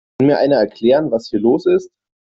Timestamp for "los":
1.41-1.67